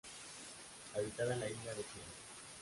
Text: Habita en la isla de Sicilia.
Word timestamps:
Habita 0.95 1.31
en 1.31 1.39
la 1.41 1.47
isla 1.47 1.75
de 1.75 1.83
Sicilia. 1.83 2.17